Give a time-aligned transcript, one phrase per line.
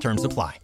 [0.00, 0.58] Terms apply.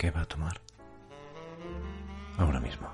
[0.00, 0.58] ¿Qué va a tomar?
[2.38, 2.88] Ahora mismo.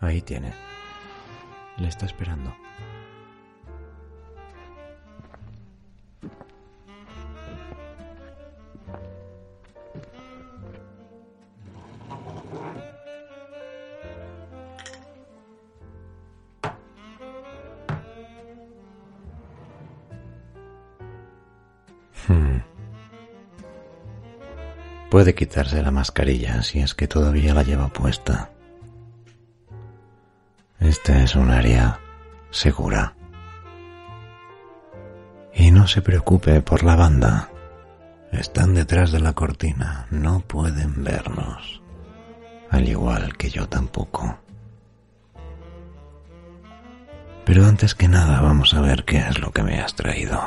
[0.00, 0.52] Ahí tiene.
[1.76, 2.54] Le está esperando.
[22.26, 22.60] Hmm.
[25.10, 28.50] Puede quitarse la mascarilla si es que todavía la lleva puesta.
[30.80, 32.00] Esta es un área
[32.50, 33.14] segura.
[35.54, 37.50] Y no se preocupe por la banda.
[38.32, 41.82] Están detrás de la cortina, no pueden vernos.
[42.70, 44.38] Al igual que yo tampoco.
[47.44, 50.40] Pero antes que nada vamos a ver qué es lo que me has traído.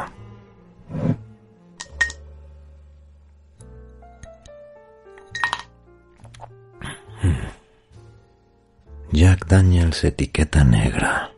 [9.13, 11.29] Jack Daniels etiqueta negra.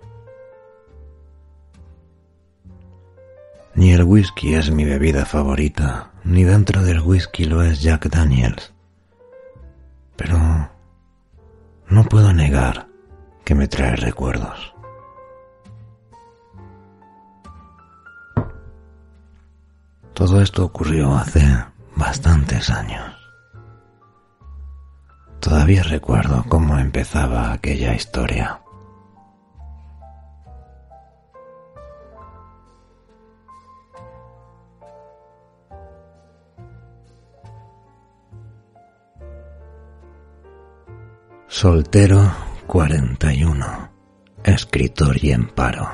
[3.73, 8.71] Ni el whisky es mi bebida favorita, ni dentro del whisky lo es Jack Daniels.
[10.15, 10.69] Pero
[11.89, 12.87] no puedo negar
[13.43, 14.73] que me trae recuerdos.
[20.13, 21.43] Todo esto ocurrió hace
[21.97, 23.24] bastantes años.
[25.45, 28.61] Todavía recuerdo cómo empezaba aquella historia.
[41.47, 42.33] Soltero
[42.65, 43.91] 41,
[44.43, 45.87] escritor y en paro.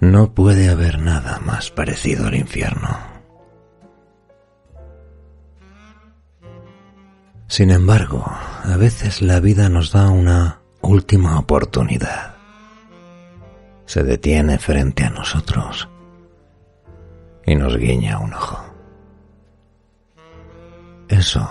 [0.00, 3.15] No puede haber nada más parecido al infierno.
[7.48, 8.24] Sin embargo,
[8.64, 12.34] a veces la vida nos da una última oportunidad.
[13.86, 15.88] Se detiene frente a nosotros
[17.46, 18.64] y nos guiña un ojo.
[21.08, 21.48] Eso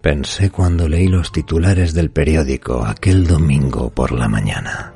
[0.00, 4.94] pensé cuando leí los titulares del periódico aquel domingo por la mañana.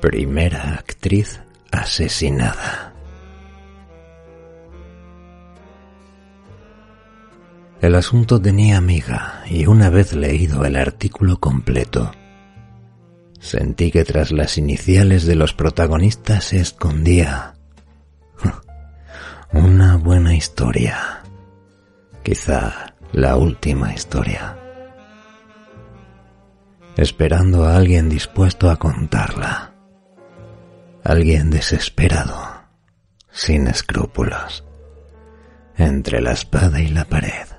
[0.00, 2.91] Primera actriz asesinada.
[7.82, 12.12] El asunto tenía amiga y una vez leído el artículo completo,
[13.40, 17.54] sentí que tras las iniciales de los protagonistas se escondía
[19.52, 21.24] una buena historia,
[22.22, 24.56] quizá la última historia,
[26.96, 29.74] esperando a alguien dispuesto a contarla,
[31.02, 32.48] alguien desesperado,
[33.32, 34.64] sin escrúpulos,
[35.76, 37.51] entre la espada y la pared.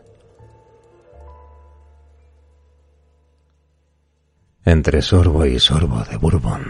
[4.65, 6.63] Entre sorbo y sorbo de bourbon,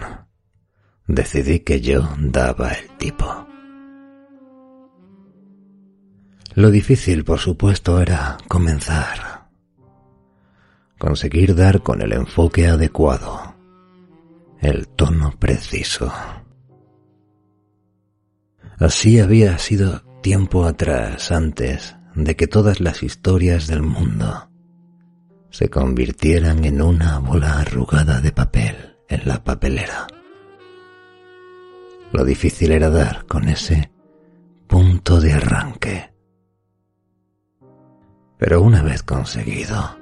[1.06, 3.46] decidí que yo daba el tipo.
[6.56, 9.48] Lo difícil, por supuesto, era comenzar.
[10.98, 13.56] Conseguir dar con el enfoque adecuado,
[14.60, 16.12] el tono preciso.
[18.80, 24.50] Así había sido tiempo atrás, antes de que todas las historias del mundo
[25.54, 30.08] se convirtieran en una bola arrugada de papel en la papelera.
[32.12, 33.92] Lo difícil era dar con ese
[34.66, 36.12] punto de arranque.
[38.40, 39.96] Pero una vez conseguido,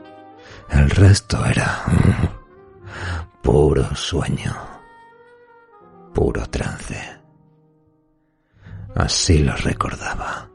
[0.69, 1.83] el resto era
[3.43, 4.55] puro sueño,
[6.13, 6.97] puro trance.
[8.95, 10.49] Así lo recordaba.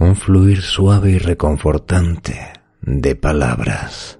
[0.00, 4.18] Un fluir suave y reconfortante de palabras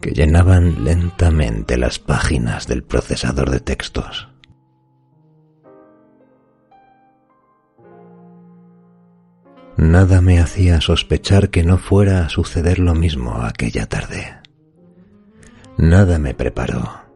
[0.00, 4.28] que llenaban lentamente las páginas del procesador de textos.
[9.76, 14.38] Nada me hacía sospechar que no fuera a suceder lo mismo aquella tarde.
[15.76, 17.06] Nada me preparó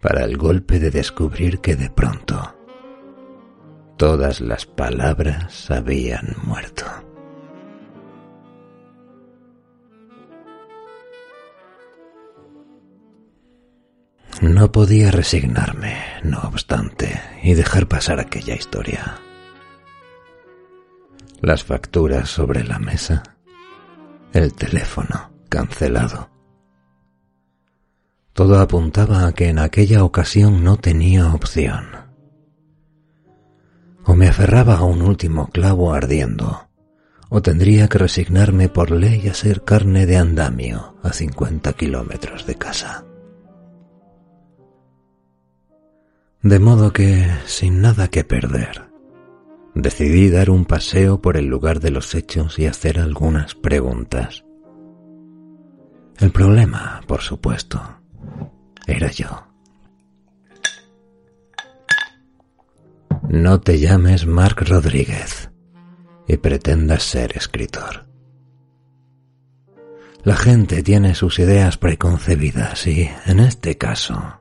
[0.00, 2.56] para el golpe de descubrir que de pronto
[3.96, 7.05] todas las palabras habían muerto.
[14.40, 19.20] No podía resignarme, no obstante, y dejar pasar aquella historia
[21.40, 23.22] las facturas sobre la mesa,
[24.32, 26.30] el teléfono cancelado.
[28.32, 31.86] Todo apuntaba a que en aquella ocasión no tenía opción.
[34.04, 36.68] O me aferraba a un último clavo ardiendo,
[37.28, 42.56] o tendría que resignarme por ley a ser carne de andamio a cincuenta kilómetros de
[42.56, 43.05] casa.
[46.42, 48.90] De modo que, sin nada que perder,
[49.74, 54.44] decidí dar un paseo por el lugar de los hechos y hacer algunas preguntas.
[56.18, 57.80] El problema, por supuesto,
[58.86, 59.46] era yo.
[63.28, 65.50] No te llames Mark Rodríguez
[66.28, 68.06] y pretendas ser escritor.
[70.22, 74.40] La gente tiene sus ideas preconcebidas y, en este caso,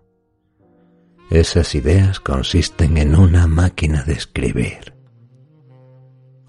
[1.29, 4.95] esas ideas consisten en una máquina de escribir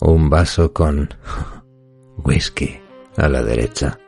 [0.00, 1.08] un vaso con
[2.18, 2.80] whisky
[3.16, 3.98] a la derecha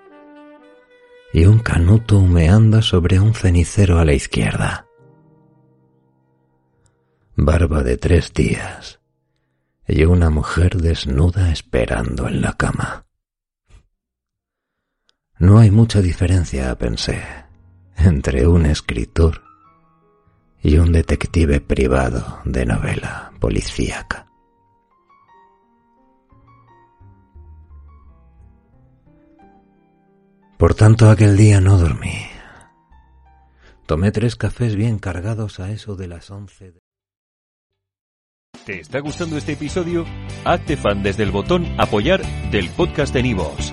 [1.32, 4.86] y un canuto humeando sobre un cenicero a la izquierda.
[7.36, 9.00] Barba de tres días
[9.86, 13.06] y una mujer desnuda esperando en la cama.
[15.38, 17.22] No hay mucha diferencia, pensé,
[17.96, 19.47] entre un escritor
[20.62, 24.26] y un detective privado de novela policíaca.
[30.58, 32.26] Por tanto, aquel día no dormí.
[33.86, 36.72] Tomé tres cafés bien cargados a eso de las once.
[36.72, 36.80] De...
[38.66, 40.04] ¿Te está gustando este episodio?
[40.44, 43.72] Hazte fan desde el botón Apoyar del podcast de Nivos.